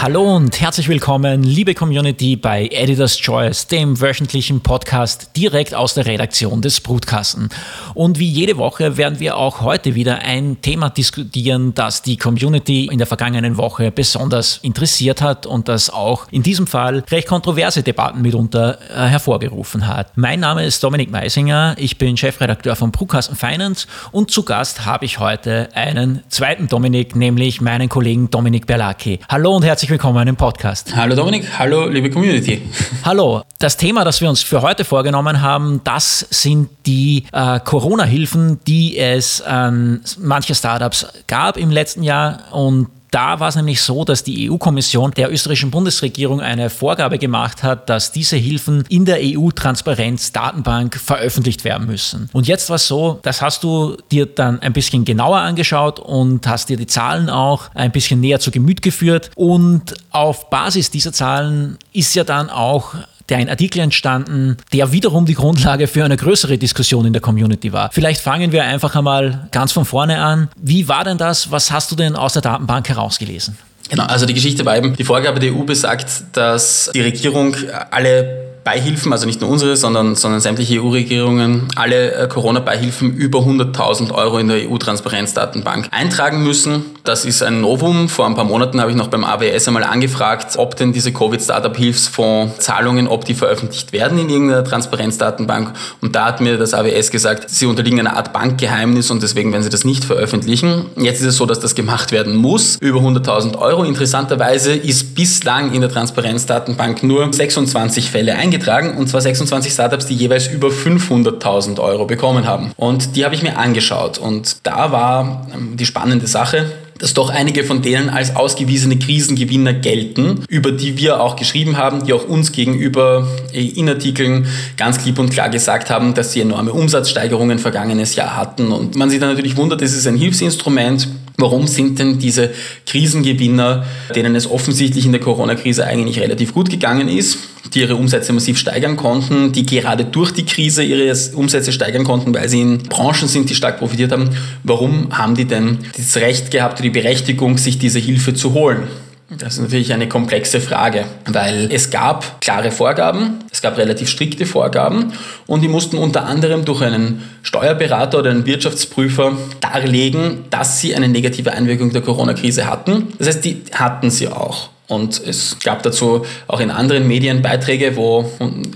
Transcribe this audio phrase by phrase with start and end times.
[0.00, 6.06] Hallo und herzlich willkommen, liebe Community, bei Editor's Choice, dem wöchentlichen Podcast direkt aus der
[6.06, 7.48] Redaktion des Brutkasten.
[7.94, 12.86] Und wie jede Woche werden wir auch heute wieder ein Thema diskutieren, das die Community
[12.86, 17.82] in der vergangenen Woche besonders interessiert hat und das auch in diesem Fall recht kontroverse
[17.82, 20.16] Debatten mitunter äh, hervorgerufen hat.
[20.16, 25.06] Mein Name ist Dominik Meisinger, ich bin Chefredakteur von Brutkasten Finance und zu Gast habe
[25.06, 29.18] ich heute einen zweiten Dominik, nämlich meinen Kollegen Dominik Berlacki.
[29.28, 30.94] Hallo und herzlich herzlich willkommen im Podcast.
[30.94, 32.60] Hallo Dominik, hallo liebe Community.
[33.06, 38.60] Hallo, das Thema, das wir uns für heute vorgenommen haben, das sind die äh, Corona-Hilfen,
[38.66, 44.04] die es an manche Startups gab im letzten Jahr und da war es nämlich so,
[44.04, 49.18] dass die EU-Kommission der österreichischen Bundesregierung eine Vorgabe gemacht hat, dass diese Hilfen in der
[49.20, 52.28] EU-Transparenz-Datenbank veröffentlicht werden müssen.
[52.32, 56.46] Und jetzt war es so, das hast du dir dann ein bisschen genauer angeschaut und
[56.46, 59.30] hast dir die Zahlen auch ein bisschen näher zu Gemüt geführt.
[59.34, 62.94] Und auf Basis dieser Zahlen ist ja dann auch
[63.28, 67.72] der ein Artikel entstanden, der wiederum die Grundlage für eine größere Diskussion in der Community
[67.72, 67.90] war.
[67.92, 70.48] Vielleicht fangen wir einfach einmal ganz von vorne an.
[70.56, 71.50] Wie war denn das?
[71.50, 73.56] Was hast du denn aus der Datenbank herausgelesen?
[73.90, 77.56] Genau, also die Geschichte war eben, die Vorgabe der EU besagt, dass die Regierung
[77.90, 84.12] alle Beihilfen, also nicht nur unsere, sondern, sondern sämtliche EU-Regierungen, alle äh, Corona-Beihilfen über 100.000
[84.12, 86.84] Euro in der EU-Transparenzdatenbank eintragen müssen.
[87.04, 88.08] Das ist ein Novum.
[88.08, 93.08] Vor ein paar Monaten habe ich noch beim AWS einmal angefragt, ob denn diese Covid-Startup-Hilfsfonds-Zahlungen,
[93.08, 95.72] ob die veröffentlicht werden in irgendeiner Transparenzdatenbank.
[96.00, 99.62] Und da hat mir das AWS gesagt, sie unterliegen einer Art Bankgeheimnis und deswegen werden
[99.62, 100.86] sie das nicht veröffentlichen.
[100.96, 103.84] Jetzt ist es so, dass das gemacht werden muss, über 100.000 Euro.
[103.84, 110.06] Interessanterweise ist bislang in der Transparenzdatenbank nur 26 Fälle eingetragen eingetragen und zwar 26 Startups,
[110.06, 112.72] die jeweils über 500.000 Euro bekommen haben.
[112.76, 117.30] Und die habe ich mir angeschaut und da war ähm, die spannende Sache, dass doch
[117.30, 122.28] einige von denen als ausgewiesene Krisengewinner gelten, über die wir auch geschrieben haben, die auch
[122.28, 127.58] uns gegenüber äh, in Artikeln ganz klipp und klar gesagt haben, dass sie enorme Umsatzsteigerungen
[127.58, 128.72] vergangenes Jahr hatten.
[128.72, 131.08] Und man sich dann natürlich wundert, es ist ein Hilfsinstrument.
[131.36, 132.50] Warum sind denn diese
[132.86, 137.38] Krisengewinner, denen es offensichtlich in der Corona-Krise eigentlich relativ gut gegangen ist,
[137.74, 142.34] die ihre Umsätze massiv steigern konnten, die gerade durch die Krise ihre Umsätze steigern konnten,
[142.34, 144.30] weil sie in Branchen sind, die stark profitiert haben.
[144.62, 148.84] Warum haben die denn das Recht gehabt oder die Berechtigung, sich diese Hilfe zu holen?
[149.30, 154.46] Das ist natürlich eine komplexe Frage, weil es gab klare Vorgaben, es gab relativ strikte
[154.46, 155.12] Vorgaben
[155.46, 161.08] und die mussten unter anderem durch einen Steuerberater oder einen Wirtschaftsprüfer darlegen, dass sie eine
[161.08, 163.08] negative Einwirkung der Corona-Krise hatten.
[163.18, 164.70] Das heißt, die hatten sie auch.
[164.88, 168.30] Und es gab dazu auch in anderen Medien Beiträge, wo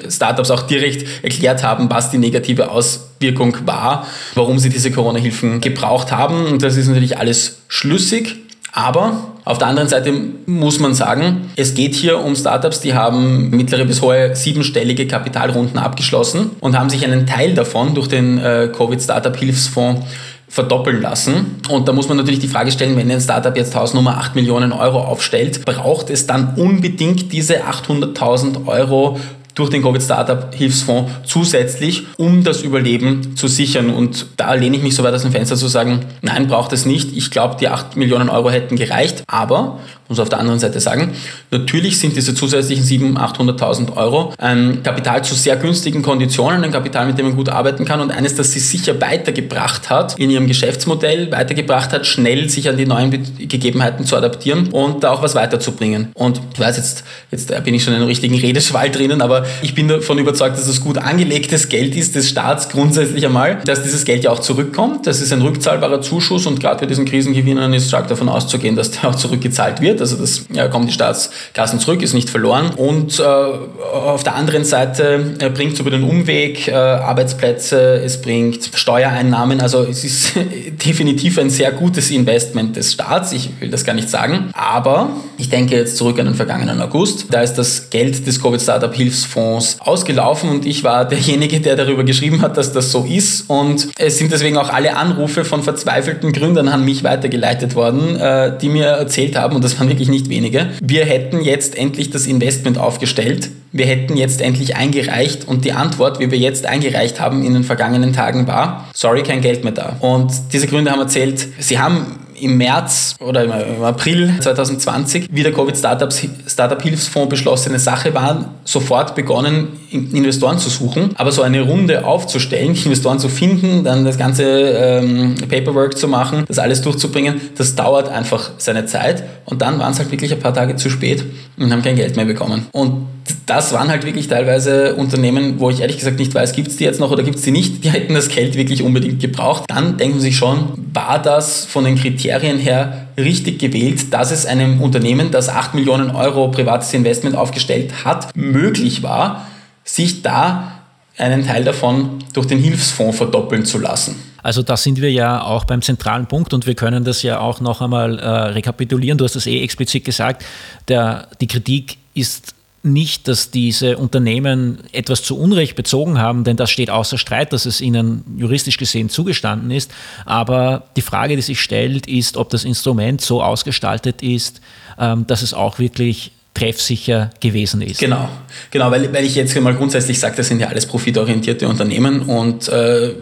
[0.09, 6.13] Startups auch direkt erklärt haben, was die negative Auswirkung war, warum sie diese Corona-Hilfen gebraucht
[6.13, 6.47] haben.
[6.47, 8.37] Und das ist natürlich alles schlüssig.
[8.75, 10.13] Aber auf der anderen Seite
[10.47, 15.79] muss man sagen, es geht hier um Startups, die haben mittlere bis hohe siebenstellige Kapitalrunden
[15.79, 20.07] abgeschlossen und haben sich einen Teil davon durch den äh, Covid-Startup-Hilfsfonds
[20.53, 21.63] verdoppeln lassen.
[21.71, 24.73] Und da muss man natürlich die Frage stellen, wenn ein Startup jetzt Hausnummer 8 Millionen
[24.73, 29.19] Euro aufstellt, braucht es dann unbedingt diese 800.000 Euro
[29.55, 33.89] durch den Covid-Startup-Hilfsfonds zusätzlich, um das Überleben zu sichern.
[33.89, 36.85] Und da lehne ich mich so weit aus dem Fenster zu sagen, nein, braucht es
[36.85, 37.17] nicht.
[37.17, 39.25] Ich glaube, die 8 Millionen Euro hätten gereicht.
[39.27, 39.81] Aber,
[40.13, 41.13] muss auf der anderen Seite sagen,
[41.51, 47.07] natürlich sind diese zusätzlichen 700.000, 800.000 Euro ein Kapital zu sehr günstigen Konditionen, ein Kapital,
[47.07, 50.47] mit dem man gut arbeiten kann und eines, das sie sicher weitergebracht hat in ihrem
[50.47, 55.35] Geschäftsmodell, weitergebracht hat, schnell sich an die neuen Gegebenheiten zu adaptieren und da auch was
[55.35, 56.09] weiterzubringen.
[56.15, 59.75] Und ich weiß, jetzt, jetzt bin ich schon in einem richtigen Redeschwall drinnen, aber ich
[59.75, 64.05] bin davon überzeugt, dass es gut angelegtes Geld ist des Staats grundsätzlich einmal, dass dieses
[64.05, 65.07] Geld ja auch zurückkommt.
[65.07, 68.91] Das ist ein rückzahlbarer Zuschuss und gerade bei diesen Krisengewinnern ist stark davon auszugehen, dass
[68.91, 70.02] der auch zurückgezahlt wird.
[70.03, 72.71] Also das ja, kommt die Staatskassen zurück, ist nicht verloren.
[72.77, 78.21] Und äh, auf der anderen Seite äh, bringt es über den Umweg äh, Arbeitsplätze, es
[78.21, 79.61] bringt Steuereinnahmen.
[79.61, 80.33] Also es ist
[80.85, 83.33] definitiv ein sehr gutes Investment des Staats.
[83.33, 84.51] Ich will das gar nicht sagen.
[84.53, 87.27] Aber ich denke jetzt zurück an den vergangenen August.
[87.31, 92.43] Da ist das Geld des Covid-Startup-Hilfs Fonds ausgelaufen und ich war derjenige, der darüber geschrieben
[92.43, 93.49] hat, dass das so ist.
[93.49, 98.57] Und es sind deswegen auch alle Anrufe von verzweifelten Gründern an mich weitergeleitet worden, äh,
[98.59, 102.27] die mir erzählt haben, und das waren wirklich nicht wenige, wir hätten jetzt endlich das
[102.27, 103.51] Investment aufgestellt.
[103.73, 107.65] Wir hätten jetzt endlich eingereicht und die Antwort, wie wir jetzt eingereicht haben in den
[107.65, 109.97] vergangenen Tagen war, sorry, kein Geld mehr da.
[110.01, 115.53] Und diese Gründer haben erzählt, sie haben im März oder im April 2020, wie der
[115.53, 121.11] Covid-Startup-Hilfsfonds beschlossene Sache war, sofort begonnen, Investoren zu suchen.
[121.15, 126.45] Aber so eine Runde aufzustellen, Investoren zu finden, dann das ganze ähm, Paperwork zu machen,
[126.49, 129.23] das alles durchzubringen, das dauert einfach seine Zeit.
[129.45, 131.25] Und dann waren es halt wirklich ein paar Tage zu spät
[131.57, 132.67] und haben kein Geld mehr bekommen.
[132.73, 133.07] Und
[133.47, 136.85] das waren halt wirklich teilweise Unternehmen, wo ich ehrlich gesagt nicht weiß, gibt es die
[136.85, 137.85] jetzt noch oder gibt es die nicht.
[137.85, 139.65] Die hätten das Geld wirklich unbedingt gebraucht.
[139.69, 144.47] Dann denken sie sich schon, war das von den Kriterien her richtig gewählt, dass es
[144.47, 149.47] einem Unternehmen, das 8 Millionen Euro privates Investment aufgestellt hat, möglich war,
[149.85, 150.81] sich da
[151.19, 154.17] einen Teil davon durch den Hilfsfonds verdoppeln zu lassen.
[154.43, 157.61] Also da sind wir ja auch beim zentralen Punkt und wir können das ja auch
[157.61, 159.17] noch einmal äh, rekapitulieren.
[159.17, 160.45] Du hast das eh explizit gesagt.
[160.89, 166.71] Der, die Kritik ist nicht, dass diese Unternehmen etwas zu Unrecht bezogen haben, denn das
[166.71, 169.93] steht außer Streit, dass es ihnen juristisch gesehen zugestanden ist.
[170.25, 174.61] Aber die Frage, die sich stellt, ist, ob das Instrument so ausgestaltet ist,
[174.99, 178.01] ähm, dass es auch wirklich treffsicher gewesen ist.
[178.01, 178.29] Genau,
[178.71, 182.69] genau weil, weil ich jetzt mal grundsätzlich sage, das sind ja alles profitorientierte Unternehmen und
[182.69, 183.15] äh,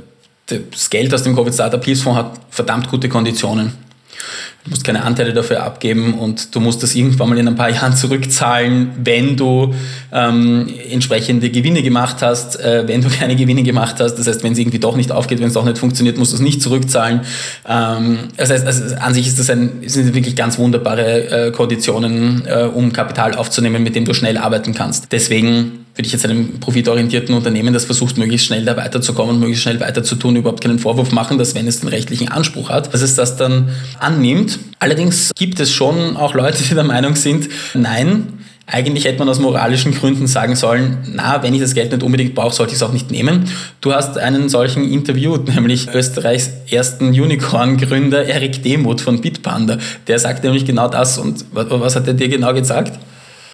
[0.46, 3.72] das Geld aus dem Covid Startup Hilfsfonds hat verdammt gute Konditionen.
[4.64, 7.70] Du musst keine Anteile dafür abgeben und du musst das irgendwann mal in ein paar
[7.70, 9.74] Jahren zurückzahlen, wenn du
[10.12, 14.16] ähm, entsprechende Gewinne gemacht hast, äh, wenn du keine Gewinne gemacht hast.
[14.16, 16.36] Das heißt, wenn es irgendwie doch nicht aufgeht, wenn es doch nicht funktioniert, musst du
[16.36, 17.22] es nicht zurückzahlen.
[17.66, 22.42] Ähm, das heißt, also an sich ist das ein, sind wirklich ganz wunderbare äh, Konditionen,
[22.46, 25.12] äh, um Kapital aufzunehmen, mit dem du schnell arbeiten kannst.
[25.12, 29.64] Deswegen würde ich jetzt einem profitorientierten Unternehmen, das versucht, möglichst schnell da weiterzukommen und möglichst
[29.64, 33.16] schnell weiterzutun, überhaupt keinen Vorwurf machen, dass wenn es den rechtlichen Anspruch hat, dass es
[33.16, 33.68] das dann
[33.98, 34.58] annimmt.
[34.78, 38.28] Allerdings gibt es schon auch Leute, die der Meinung sind, nein,
[38.66, 42.34] eigentlich hätte man aus moralischen Gründen sagen sollen, na, wenn ich das Geld nicht unbedingt
[42.34, 43.50] brauche, sollte ich es auch nicht nehmen.
[43.82, 49.76] Du hast einen solchen interviewt, nämlich Österreichs ersten Unicorn-Gründer Erik Demuth von Bitpanda.
[50.06, 51.18] Der sagt nämlich genau das.
[51.18, 52.98] Und was hat er dir genau gesagt?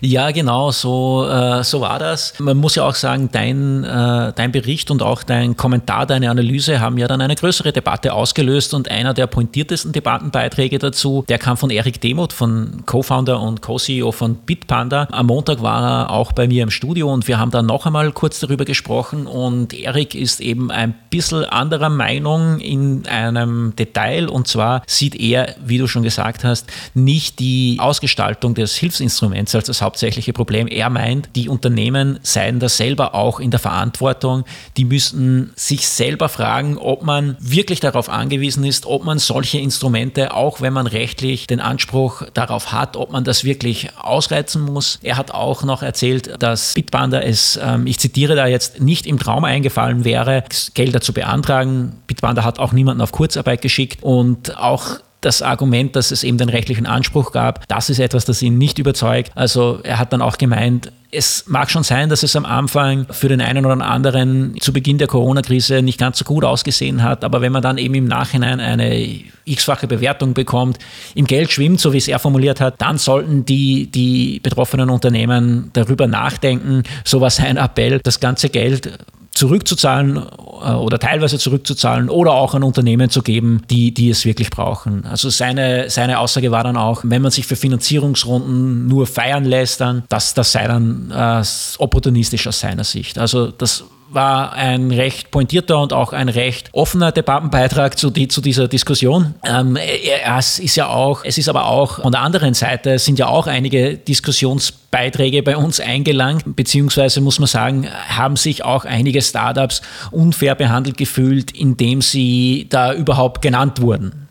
[0.00, 2.34] Ja, genau, so, äh, so war das.
[2.38, 6.80] Man muss ja auch sagen, dein, äh, dein Bericht und auch dein Kommentar, deine Analyse
[6.80, 11.56] haben ja dann eine größere Debatte ausgelöst und einer der pointiertesten Debattenbeiträge dazu, der kam
[11.56, 15.08] von Erik Demuth, von Co-Founder und Co-CEO von Bitpanda.
[15.12, 18.12] Am Montag war er auch bei mir im Studio und wir haben dann noch einmal
[18.12, 24.46] kurz darüber gesprochen und Erik ist eben ein bisschen anderer Meinung in einem Detail und
[24.46, 29.85] zwar sieht er, wie du schon gesagt hast, nicht die Ausgestaltung des Hilfsinstruments als das
[29.86, 30.66] hauptsächliche Problem.
[30.66, 34.44] Er meint, die Unternehmen seien da selber auch in der Verantwortung.
[34.76, 40.34] Die müssten sich selber fragen, ob man wirklich darauf angewiesen ist, ob man solche Instrumente,
[40.34, 44.98] auch wenn man rechtlich den Anspruch darauf hat, ob man das wirklich ausreizen muss.
[45.02, 49.18] Er hat auch noch erzählt, dass Bitpanda es, ähm, ich zitiere da jetzt, nicht im
[49.18, 50.42] Traum eingefallen wäre,
[50.74, 52.02] Gelder zu beantragen.
[52.06, 56.48] Bitpanda hat auch niemanden auf Kurzarbeit geschickt und auch das Argument, dass es eben den
[56.48, 59.32] rechtlichen Anspruch gab, das ist etwas, das ihn nicht überzeugt.
[59.34, 63.28] Also er hat dann auch gemeint, es mag schon sein, dass es am Anfang für
[63.28, 67.40] den einen oder anderen zu Beginn der Corona-Krise nicht ganz so gut ausgesehen hat, aber
[67.40, 70.78] wenn man dann eben im Nachhinein eine x-fache Bewertung bekommt,
[71.14, 75.70] im Geld schwimmt, so wie es er formuliert hat, dann sollten die, die betroffenen Unternehmen
[75.72, 78.98] darüber nachdenken, so war sein Appell, das ganze Geld
[79.36, 84.50] zurückzuzahlen äh, oder teilweise zurückzuzahlen oder auch an Unternehmen zu geben, die, die es wirklich
[84.50, 85.04] brauchen.
[85.04, 89.80] Also seine, seine Aussage war dann auch, wenn man sich für Finanzierungsrunden nur feiern lässt,
[89.80, 91.42] dann das, das sei dann äh,
[91.78, 93.18] opportunistisch aus seiner Sicht.
[93.18, 93.84] Also das
[94.16, 99.36] war ein recht pointierter und auch ein recht offener Debattenbeitrag zu, die, zu dieser Diskussion.
[99.44, 103.28] Ähm, es ist ja auch, es ist aber auch von der anderen Seite sind ja
[103.28, 109.82] auch einige Diskussionsbeiträge bei uns eingelangt, beziehungsweise muss man sagen, haben sich auch einige Startups
[110.10, 114.25] unfair behandelt gefühlt, indem sie da überhaupt genannt wurden.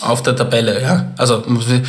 [0.00, 1.12] Auf der Tabelle, ja.
[1.18, 1.80] Also, ja.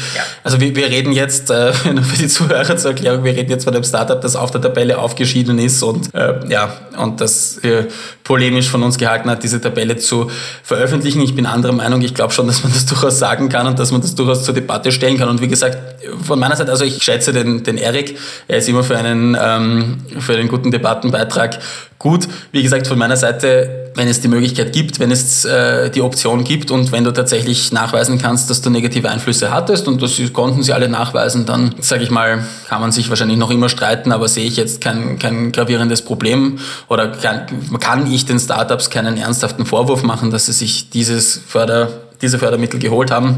[0.44, 3.74] also wir, wir reden jetzt, äh, für die Zuhörer zur Erklärung, wir reden jetzt von
[3.74, 7.86] einem Startup, das auf der Tabelle aufgeschieden ist und äh, ja, und das äh,
[8.24, 10.30] polemisch von uns gehalten hat, diese Tabelle zu
[10.64, 11.22] veröffentlichen.
[11.22, 13.92] Ich bin anderer Meinung, ich glaube schon, dass man das durchaus sagen kann und dass
[13.92, 15.30] man das durchaus zur Debatte stellen kann.
[15.30, 15.78] Und wie gesagt,
[16.24, 19.98] von meiner Seite, also ich schätze den, den Erik, er ist immer für einen, ähm,
[20.20, 21.60] für einen guten Debattenbeitrag
[21.98, 22.28] gut.
[22.52, 26.44] Wie gesagt, von meiner Seite, wenn es die Möglichkeit gibt, wenn es äh, die Option
[26.44, 30.64] gibt und wenn du tatsächlich nachweisen kannst, dass du negative Einflüsse hattest und das konnten
[30.64, 34.28] sie alle nachweisen, dann sage ich mal, kann man sich wahrscheinlich noch immer streiten, aber
[34.28, 37.46] sehe ich jetzt kein, kein gravierendes Problem oder kann,
[37.80, 41.90] kann ich den Startups keinen ernsthaften Vorwurf machen, dass sie sich dieses Förder,
[42.24, 43.36] diese Fördermittel geholt haben.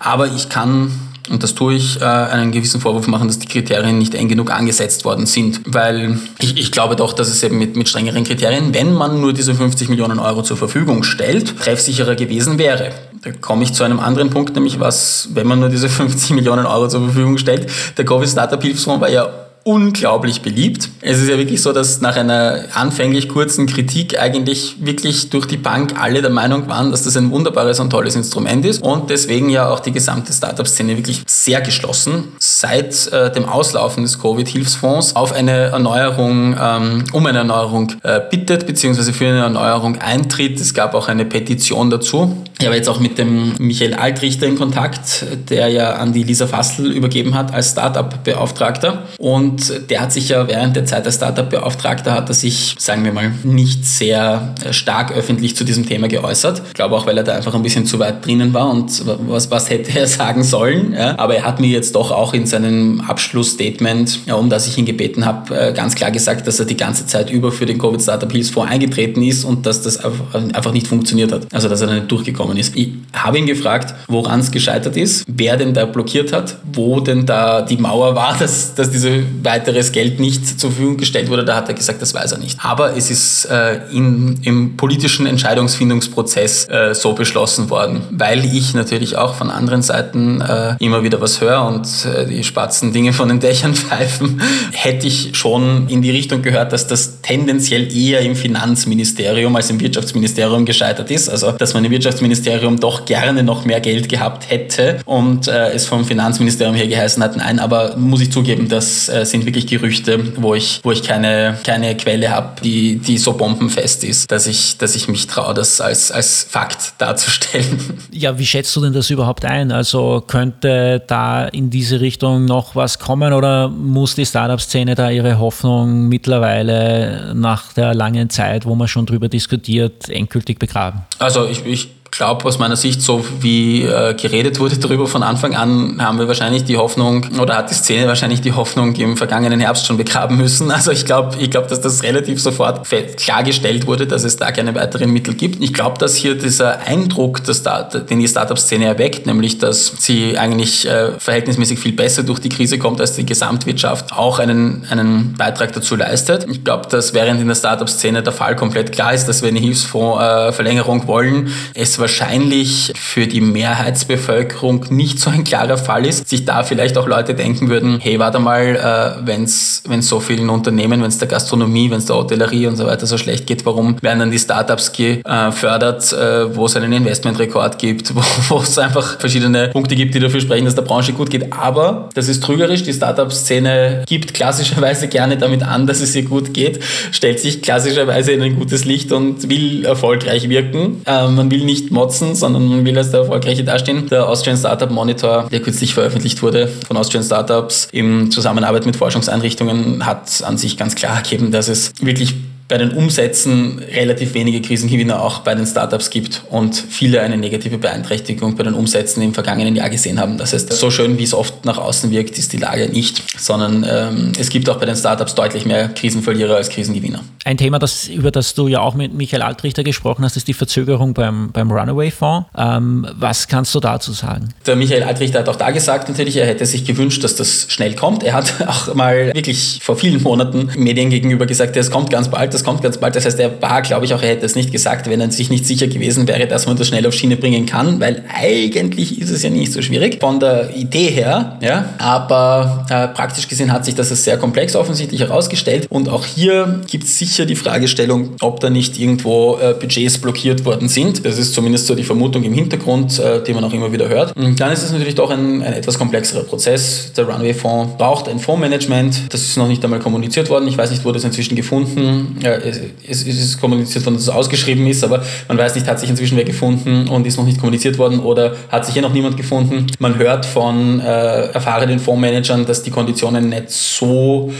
[0.00, 0.92] Aber ich kann
[1.30, 4.50] und das tue ich, äh, einen gewissen Vorwurf machen, dass die Kriterien nicht eng genug
[4.50, 5.60] angesetzt worden sind.
[5.66, 9.32] Weil ich, ich glaube doch, dass es eben mit, mit strengeren Kriterien, wenn man nur
[9.32, 12.90] diese 50 Millionen Euro zur Verfügung stellt, treffsicherer gewesen wäre.
[13.22, 16.66] Da komme ich zu einem anderen Punkt, nämlich was, wenn man nur diese 50 Millionen
[16.66, 20.90] Euro zur Verfügung stellt, der Covid Startup Hilfsfonds war ja unglaublich beliebt.
[21.00, 25.56] Es ist ja wirklich so, dass nach einer anfänglich kurzen Kritik eigentlich wirklich durch die
[25.56, 29.48] Bank alle der Meinung waren, dass das ein wunderbares und tolles Instrument ist und deswegen
[29.48, 35.32] ja auch die gesamte Startup-Szene wirklich sehr geschlossen seit äh, dem Auslaufen des Covid-Hilfsfonds auf
[35.32, 40.60] eine Erneuerung, ähm, um eine Erneuerung äh, bittet, beziehungsweise für eine Erneuerung eintritt.
[40.60, 42.36] Es gab auch eine Petition dazu.
[42.58, 46.46] Ich habe jetzt auch mit dem Michael Altrichter in Kontakt, der ja an die Lisa
[46.46, 51.14] Fassel übergeben hat als Startup-Beauftragter und und der hat sich ja während der Zeit als
[51.14, 56.08] Startup-Beauftragter hat er sich, sagen wir mal, nicht sehr äh, stark öffentlich zu diesem Thema
[56.08, 56.62] geäußert.
[56.66, 59.52] Ich glaube auch, weil er da einfach ein bisschen zu weit drinnen war und was,
[59.52, 60.92] was hätte er sagen sollen.
[60.92, 61.16] Ja.
[61.18, 64.86] Aber er hat mir jetzt doch auch in seinem Abschlussstatement, ja, um das ich ihn
[64.86, 68.02] gebeten habe, äh, ganz klar gesagt, dass er die ganze Zeit über für den Covid
[68.02, 71.46] Startup Hilfsfonds eingetreten ist und dass das einfach nicht funktioniert hat.
[71.52, 72.74] Also, dass er da nicht durchgekommen ist.
[72.74, 77.24] Ich habe ihn gefragt, woran es gescheitert ist, wer denn da blockiert hat, wo denn
[77.24, 81.56] da die Mauer war, dass, dass diese weiteres Geld nicht zur Verfügung gestellt wurde, da
[81.56, 82.58] hat er gesagt, das weiß er nicht.
[82.62, 89.16] Aber es ist äh, in, im politischen Entscheidungsfindungsprozess äh, so beschlossen worden, weil ich natürlich
[89.16, 93.28] auch von anderen Seiten äh, immer wieder was höre und äh, die spatzen Dinge von
[93.28, 94.40] den Dächern pfeifen,
[94.72, 99.80] hätte ich schon in die Richtung gehört, dass das tendenziell eher im Finanzministerium als im
[99.80, 101.28] Wirtschaftsministerium gescheitert ist.
[101.28, 105.86] Also, dass man im Wirtschaftsministerium doch gerne noch mehr Geld gehabt hätte und äh, es
[105.86, 110.40] vom Finanzministerium her geheißen hat, nein, aber muss ich zugeben, dass äh, sind wirklich Gerüchte,
[110.40, 114.78] wo ich, wo ich keine, keine Quelle habe, die, die so bombenfest ist, dass ich,
[114.78, 117.64] dass ich mich traue, das als, als Fakt darzustellen.
[118.12, 119.72] Ja, wie schätzt du denn das überhaupt ein?
[119.72, 125.38] Also könnte da in diese Richtung noch was kommen oder muss die Startup-Szene da ihre
[125.38, 131.02] Hoffnung mittlerweile nach der langen Zeit, wo man schon drüber diskutiert, endgültig begraben?
[131.18, 135.56] Also ich, ich glaube aus meiner Sicht, so wie äh, geredet wurde darüber von Anfang
[135.56, 139.60] an, haben wir wahrscheinlich die Hoffnung oder hat die Szene wahrscheinlich die Hoffnung im vergangenen
[139.60, 140.72] Herbst schon begraben müssen.
[140.84, 144.74] Also ich glaube, ich glaube, dass das relativ sofort klargestellt wurde, dass es da keine
[144.74, 145.62] weiteren Mittel gibt.
[145.62, 150.36] Ich glaube, dass hier dieser Eindruck, dass da, den die Startup-Szene erweckt, nämlich dass sie
[150.36, 155.34] eigentlich äh, verhältnismäßig viel besser durch die Krise kommt als die Gesamtwirtschaft, auch einen, einen
[155.38, 156.46] Beitrag dazu leistet.
[156.50, 159.60] Ich glaube, dass während in der Startup-Szene der Fall komplett klar ist, dass wir eine
[159.60, 166.44] Hilfsfondsverlängerung äh, wollen, es wahrscheinlich für die Mehrheitsbevölkerung nicht so ein klarer Fall ist, sich
[166.44, 171.00] da vielleicht auch Leute denken würden, hey, warte mal, äh, wenn es so vielen Unternehmen,
[171.00, 173.96] wenn es der Gastronomie, wenn es der Hotellerie und so weiter so schlecht geht, warum
[174.02, 178.12] werden dann die Startups gefördert, äh, wo es einen Investmentrekord gibt,
[178.50, 181.54] wo es einfach verschiedene Punkte gibt, die dafür sprechen, dass der Branche gut geht.
[181.54, 186.52] Aber das ist trügerisch, die Startup-Szene gibt klassischerweise gerne damit an, dass es ihr gut
[186.52, 186.80] geht,
[187.12, 191.00] stellt sich klassischerweise in ein gutes Licht und will erfolgreich wirken.
[191.06, 194.08] Äh, man will nicht motzen, sondern man will als der Erfolgreiche dastehen.
[194.08, 200.04] Der Austrian Startup Monitor, der kürzlich veröffentlicht wurde von Austrian Startups in Zusammenarbeit mit Forschungseinrichtungen,
[200.04, 202.34] hat an sich ganz klar ergeben, dass es wirklich
[202.68, 207.76] bei den Umsätzen relativ wenige Krisengewinner auch bei den Startups gibt und viele eine negative
[207.76, 210.38] Beeinträchtigung bei den Umsätzen im vergangenen Jahr gesehen haben.
[210.38, 213.86] Das heißt, so schön wie es oft nach außen wirkt, ist die Lage nicht, sondern
[213.88, 217.20] ähm, es gibt auch bei den Startups deutlich mehr Krisenverlierer als Krisengewinner.
[217.44, 220.54] Ein Thema, das, über das du ja auch mit Michael Altrichter gesprochen hast, ist die
[220.54, 222.48] Verzögerung beim, beim Runaway-Fonds.
[222.56, 224.54] Ähm, was kannst du dazu sagen?
[224.66, 227.94] Der Michael Altrichter hat auch da gesagt, natürlich, er hätte sich gewünscht, dass das schnell
[227.94, 228.22] kommt.
[228.22, 232.53] Er hat auch mal wirklich vor vielen Monaten Medien gegenüber gesagt, es kommt ganz bald
[232.54, 233.16] das kommt ganz bald.
[233.16, 235.50] Das heißt, er war, glaube ich, auch, er hätte es nicht gesagt, wenn er sich
[235.50, 239.30] nicht sicher gewesen wäre, dass man das schnell auf Schiene bringen kann, weil eigentlich ist
[239.30, 241.90] es ja nicht so schwierig von der Idee her, ja.
[241.98, 245.86] Aber äh, praktisch gesehen hat sich das als sehr komplex offensichtlich herausgestellt.
[245.90, 250.64] Und auch hier gibt es sicher die Fragestellung, ob da nicht irgendwo äh, Budgets blockiert
[250.64, 251.24] worden sind.
[251.26, 254.36] Das ist zumindest so die Vermutung im Hintergrund, äh, die man auch immer wieder hört.
[254.36, 257.12] Und dann ist es natürlich doch ein, ein etwas komplexerer Prozess.
[257.16, 259.32] Der Runway-Fonds braucht ein Fondsmanagement.
[259.32, 260.68] Das ist noch nicht einmal kommuniziert worden.
[260.68, 264.86] Ich weiß nicht, wurde es inzwischen gefunden es, es ist kommuniziert worden, dass es ausgeschrieben
[264.86, 267.98] ist, aber man weiß nicht, hat sich inzwischen wer gefunden und ist noch nicht kommuniziert
[267.98, 269.86] worden oder hat sich hier noch niemand gefunden.
[269.98, 274.52] Man hört von äh, erfahrenen Fondsmanagern, dass die Konditionen nicht so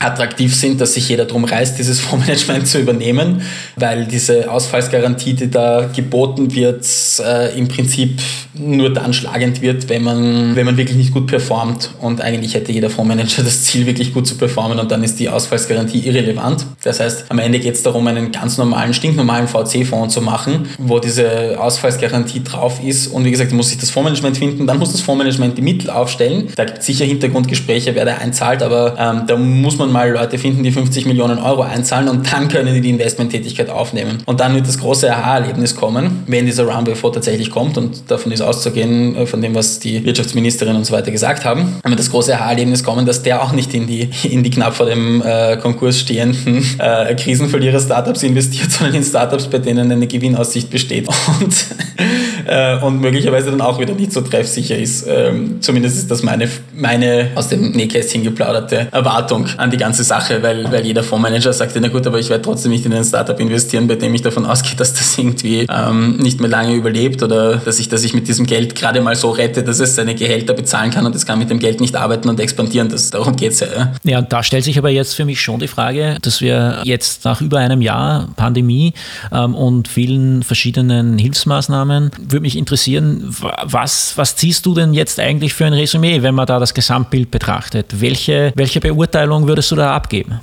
[0.00, 3.42] attraktiv sind, dass sich jeder darum reißt, dieses Fondsmanagement zu übernehmen,
[3.76, 6.86] weil diese Ausfallsgarantie, die da geboten wird,
[7.20, 8.20] äh, im Prinzip
[8.54, 11.90] nur dann schlagend wird, wenn man, wenn man wirklich nicht gut performt.
[12.00, 15.28] Und eigentlich hätte jeder Fondsmanager das Ziel, wirklich gut zu performen und dann ist die
[15.28, 16.66] Ausfallsgarantie irrelevant.
[16.82, 20.98] Das heißt, am Ende geht es darum, einen ganz normalen, stinknormalen VC-Fonds zu machen, wo
[20.98, 23.08] diese Ausfallsgarantie drauf ist.
[23.08, 26.48] Und wie gesagt, muss sich das Fondsmanagement finden, dann muss das Fondsmanagement die Mittel aufstellen.
[26.56, 30.38] Da gibt es sicher Hintergrundgespräche, wer da einzahlt, aber ähm, da muss man mal Leute
[30.38, 34.22] finden, die 50 Millionen Euro einzahlen und dann können die die Investmenttätigkeit aufnehmen.
[34.26, 38.32] Und dann wird das große Aha-Erlebnis kommen, wenn dieser Runway 4 tatsächlich kommt und davon
[38.32, 42.10] ist auszugehen, äh, von dem, was die Wirtschaftsministerin und so weiter gesagt haben, wird das
[42.10, 45.56] große Aha-Erlebnis kommen, dass der auch nicht in die, in die knapp vor dem äh,
[45.56, 51.54] Konkurs stehenden äh, Krisenverlierer-Startups investiert, sondern in Startups, bei denen eine Gewinnaussicht besteht und,
[52.46, 55.06] äh, und möglicherweise dann auch wieder nicht so treffsicher ist.
[55.08, 60.42] Ähm, zumindest ist das meine, meine aus dem Nähkästchen geplauderte Erwartung an die ganze Sache,
[60.42, 63.38] weil, weil jeder Fondsmanager sagt, na gut, aber ich werde trotzdem nicht in ein Startup
[63.40, 67.56] investieren, bei dem ich davon ausgehe, dass das irgendwie ähm, nicht mehr lange überlebt oder
[67.56, 70.54] dass ich, dass ich mit diesem Geld gerade mal so rette, dass es seine Gehälter
[70.54, 72.88] bezahlen kann und es kann mit dem Geld nicht arbeiten und expandieren.
[72.88, 73.66] Das, darum geht es ja.
[73.68, 77.24] Ja, ja da stellt sich aber jetzt für mich schon die Frage, dass wir jetzt
[77.24, 78.92] nach über einem Jahr Pandemie
[79.32, 85.54] ähm, und vielen verschiedenen Hilfsmaßnahmen, würde mich interessieren, was, was ziehst du denn jetzt eigentlich
[85.54, 88.00] für ein Resümee, wenn man da das Gesamtbild betrachtet?
[88.00, 90.40] Welche, welche Beurteilung würdest du da abgeben?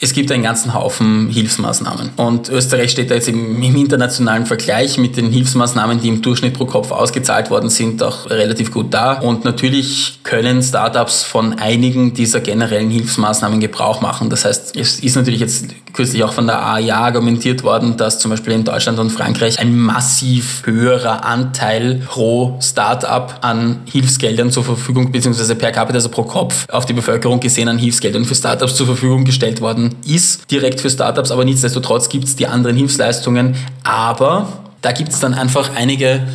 [0.00, 2.10] Es gibt einen ganzen Haufen Hilfsmaßnahmen.
[2.16, 6.54] Und Österreich steht da jetzt im, im, internationalen Vergleich mit den Hilfsmaßnahmen, die im Durchschnitt
[6.54, 9.12] pro Kopf ausgezahlt worden sind, auch relativ gut da.
[9.12, 14.30] Und natürlich können Startups von einigen dieser generellen Hilfsmaßnahmen Gebrauch machen.
[14.30, 18.30] Das heißt, es ist natürlich jetzt kürzlich auch von der AIA argumentiert worden, dass zum
[18.30, 25.12] Beispiel in Deutschland und Frankreich ein massiv höherer Anteil pro Startup an Hilfsgeldern zur Verfügung,
[25.12, 28.86] beziehungsweise per capita, also pro Kopf auf die Bevölkerung gesehen an Hilfsgeldern für Startups zur
[28.86, 33.54] Verfügung gestellt worden ist, direkt für Startups, aber nichtsdestotrotz gibt es die anderen Hilfsleistungen.
[33.84, 34.48] Aber
[34.82, 36.26] da gibt es dann einfach einige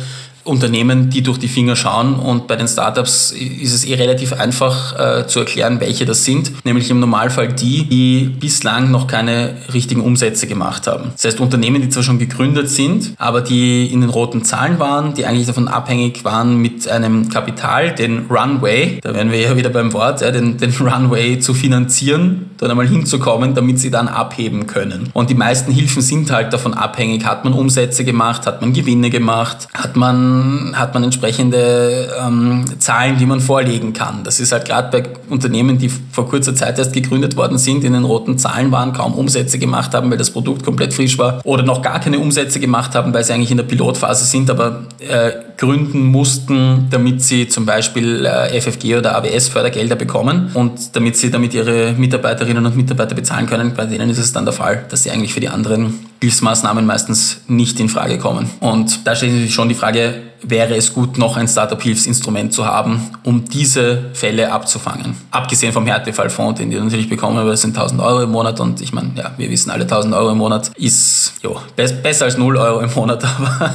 [0.44, 2.14] Unternehmen, die durch die Finger schauen.
[2.14, 6.64] Und bei den Startups ist es eh relativ einfach äh, zu erklären, welche das sind.
[6.64, 11.10] Nämlich im Normalfall die, die bislang noch keine richtigen Umsätze gemacht haben.
[11.12, 15.14] Das heißt Unternehmen, die zwar schon gegründet sind, aber die in den roten Zahlen waren,
[15.14, 19.70] die eigentlich davon abhängig waren, mit einem Kapital, den Runway, da wären wir ja wieder
[19.70, 24.66] beim Wort, ja, den, den Runway zu finanzieren, dann einmal hinzukommen, damit sie dann abheben
[24.66, 25.10] können.
[25.12, 29.10] Und die meisten Hilfen sind halt davon abhängig, hat man Umsätze gemacht, hat man Gewinne
[29.10, 30.29] gemacht, hat man
[30.74, 34.24] hat man entsprechende ähm, Zahlen, die man vorlegen kann.
[34.24, 37.92] Das ist halt gerade bei Unternehmen, die vor kurzer Zeit erst gegründet worden sind, in
[37.92, 41.62] den roten Zahlen waren, kaum Umsätze gemacht haben, weil das Produkt komplett frisch war oder
[41.62, 45.32] noch gar keine Umsätze gemacht haben, weil sie eigentlich in der Pilotphase sind, aber äh,
[45.56, 51.30] gründen mussten, damit sie zum Beispiel äh, FFG oder AWS Fördergelder bekommen und damit sie
[51.30, 53.74] damit ihre Mitarbeiterinnen und Mitarbeiter bezahlen können.
[53.76, 57.40] Bei denen ist es dann der Fall, dass sie eigentlich für die anderen Hilfsmaßnahmen meistens
[57.48, 58.50] nicht in Frage kommen.
[58.60, 63.10] Und da stellt sich schon die Frage, wäre es gut, noch ein Startup-Hilfsinstrument zu haben,
[63.24, 65.16] um diese Fälle abzufangen.
[65.30, 68.80] Abgesehen vom Härtefallfonds, den die natürlich bekommen, aber das sind 1000 Euro im Monat und
[68.80, 72.36] ich meine, ja, wir wissen alle, 1000 Euro im Monat ist jo, be besser als
[72.36, 73.72] 0 Euro im Monat, aber,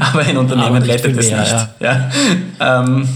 [0.00, 1.52] aber ein Unternehmen rettet es nicht.
[1.52, 1.70] Ja.
[1.80, 2.10] Ja.
[2.80, 3.08] Ähm,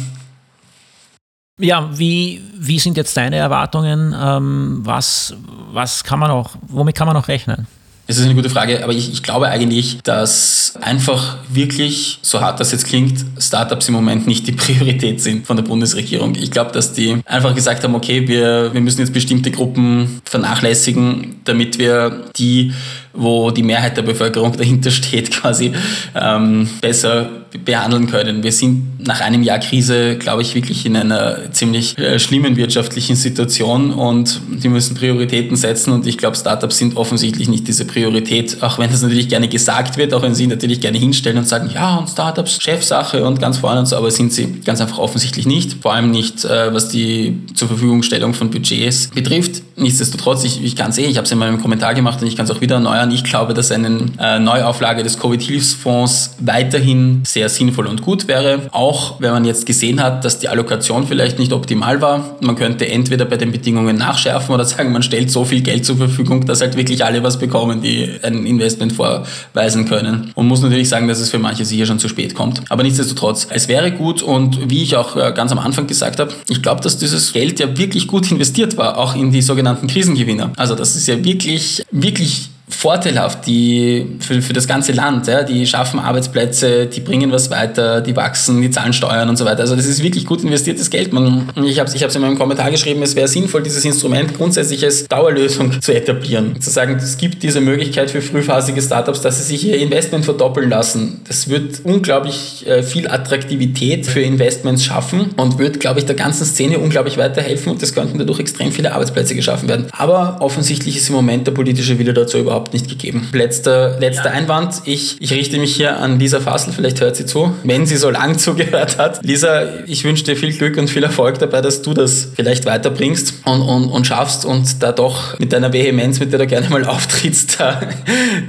[1.59, 4.15] ja, wie, wie sind jetzt deine Erwartungen?
[4.19, 5.35] Ähm, was,
[5.73, 7.67] was kann man auch, womit kann man noch rechnen?
[8.11, 12.59] Das ist eine gute Frage, aber ich, ich glaube eigentlich, dass einfach wirklich, so hart
[12.59, 16.35] das jetzt klingt, Startups im Moment nicht die Priorität sind von der Bundesregierung.
[16.35, 21.37] Ich glaube, dass die einfach gesagt haben, okay, wir, wir müssen jetzt bestimmte Gruppen vernachlässigen,
[21.45, 22.73] damit wir die,
[23.13, 25.73] wo die Mehrheit der Bevölkerung dahinter steht, quasi
[26.15, 27.29] ähm, besser
[27.65, 28.43] behandeln können.
[28.43, 33.17] Wir sind nach einem Jahr Krise, glaube ich, wirklich in einer ziemlich äh, schlimmen wirtschaftlichen
[33.17, 38.63] Situation und die müssen Prioritäten setzen und ich glaube, Startups sind offensichtlich nicht diese Priorität,
[38.63, 41.71] auch wenn das natürlich gerne gesagt wird, auch wenn sie natürlich gerne hinstellen und sagen,
[41.75, 45.47] ja, und Startups, Chefsache und ganz vorne und so, aber sind sie ganz einfach offensichtlich
[45.47, 49.63] nicht, vor allem nicht, äh, was die zur Verfügungstellung von Budgets betrifft.
[49.77, 52.37] Nichtsdestotrotz, ich, ich kann es eh, ich habe es in meinem Kommentar gemacht und ich
[52.37, 57.49] kann es auch wieder erneuern, ich glaube, dass eine äh, Neuauflage des Covid-Hilfsfonds weiterhin sehr
[57.49, 58.69] sinnvoll und gut wäre.
[58.73, 62.37] Auch wenn man jetzt gesehen hat, dass die Allokation vielleicht nicht optimal war.
[62.41, 65.97] Man könnte entweder bei den Bedingungen nachschärfen oder sagen, man stellt so viel Geld zur
[65.97, 70.33] Verfügung, dass halt wirklich alle was bekommen, die ein Investment vorweisen können.
[70.35, 72.63] Und muss natürlich sagen, dass es für manche sicher schon zu spät kommt.
[72.69, 76.33] Aber nichtsdestotrotz, es wäre gut und wie ich auch äh, ganz am Anfang gesagt habe,
[76.49, 80.53] ich glaube, dass dieses Geld ja wirklich gut investiert war, auch in die sogenannten Krisengewinner.
[80.57, 85.27] Also das ist ja wirklich, wirklich vorteilhaft, die für, für das ganze Land.
[85.27, 89.45] Ja, die schaffen Arbeitsplätze, die bringen was weiter, die wachsen, die zahlen Steuern und so
[89.45, 89.61] weiter.
[89.61, 91.13] Also das ist wirklich gut investiertes Geld.
[91.13, 94.85] Man, ich habe es ich in meinem Kommentar geschrieben, es wäre sinnvoll, dieses Instrument grundsätzlich
[94.85, 96.61] als Dauerlösung zu etablieren.
[96.61, 100.71] Zu sagen, es gibt diese Möglichkeit für frühphasige Startups, dass sie sich ihr Investment verdoppeln
[100.71, 101.21] lassen.
[101.29, 106.45] Das wird unglaublich äh, viel Attraktivität für Investments schaffen und wird, glaube ich, der ganzen
[106.45, 109.87] Szene unglaublich weiterhelfen und es könnten dadurch extrem viele Arbeitsplätze geschaffen werden.
[109.93, 113.29] Aber offensichtlich ist im Moment der politische Wille dazu überhaupt überhaupt nicht gegeben.
[113.33, 114.31] Letzter, letzter ja.
[114.33, 114.83] Einwand.
[114.85, 118.11] Ich, ich richte mich hier an Lisa Fassel, vielleicht hört sie zu, wenn sie so
[118.11, 119.25] lang zugehört hat.
[119.25, 123.35] Lisa, ich wünsche dir viel Glück und viel Erfolg dabei, dass du das vielleicht weiterbringst
[123.45, 126.85] und, und, und schaffst und da doch mit deiner Vehemenz, mit der du gerne mal
[126.91, 127.59] auftrittst,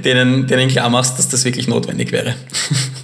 [0.04, 2.34] denen, denen klar machst, dass das wirklich notwendig wäre.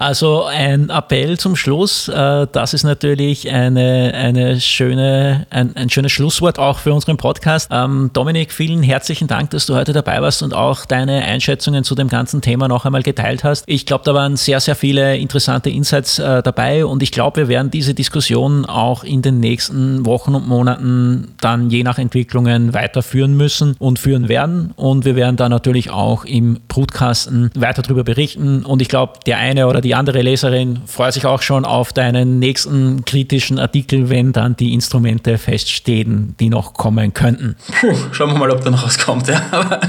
[0.00, 2.08] Also ein Appell zum Schluss.
[2.08, 7.68] Äh, das ist natürlich eine, eine schöne, ein, ein schönes Schlusswort auch für unseren Podcast.
[7.70, 11.94] Ähm, Dominik, vielen herzlichen Dank, dass du heute dabei warst und auch deine Einschätzungen zu
[11.94, 13.64] dem ganzen Thema noch einmal geteilt hast.
[13.66, 17.48] Ich glaube, da waren sehr, sehr viele interessante Insights äh, dabei und ich glaube, wir
[17.48, 23.36] werden diese Diskussion auch in den nächsten Wochen und Monaten dann je nach Entwicklungen weiterführen
[23.36, 24.72] müssen und führen werden.
[24.76, 28.64] Und wir werden da natürlich auch im Brutkasten weiter darüber berichten.
[28.64, 31.92] Und ich glaube, der eine oder die die andere Leserin freut sich auch schon auf
[31.92, 37.56] deinen nächsten kritischen Artikel, wenn dann die Instrumente feststehen, die noch kommen könnten.
[37.80, 39.26] Puh, schauen wir mal, ob da noch was kommt.
[39.26, 39.40] Ja.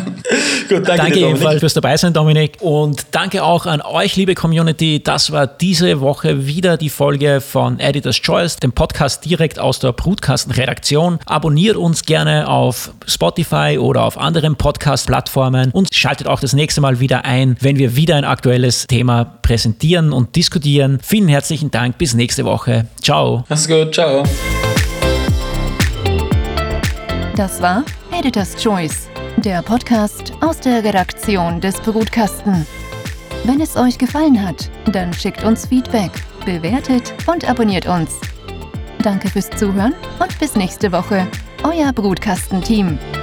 [0.69, 2.57] Gut, danke, danke ebenfalls fürs dabei sein, Dominik.
[2.61, 5.03] Und danke auch an euch, liebe Community.
[5.03, 9.91] Das war diese Woche wieder die Folge von Editor's Choice, dem Podcast direkt aus der
[9.91, 11.19] Brutkasten-Redaktion.
[11.27, 16.99] Abonniert uns gerne auf Spotify oder auf anderen Podcast-Plattformen und schaltet auch das nächste Mal
[16.99, 20.99] wieder ein, wenn wir wieder ein aktuelles Thema präsentieren debattieren und diskutieren.
[21.01, 21.97] Vielen herzlichen Dank.
[21.97, 22.87] Bis nächste Woche.
[23.01, 23.43] Ciao.
[23.49, 23.93] Mach's gut.
[23.93, 24.23] Ciao.
[27.35, 32.65] Das war Editor's Choice, der Podcast aus der Redaktion des Brutkasten.
[33.43, 36.11] Wenn es euch gefallen hat, dann schickt uns Feedback,
[36.45, 38.11] bewertet und abonniert uns.
[39.01, 41.27] Danke fürs Zuhören und bis nächste Woche.
[41.63, 42.99] Euer Brutkastenteam.
[42.99, 43.21] team